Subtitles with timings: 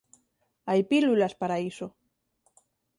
[0.69, 1.87] Hai pílulas para iso.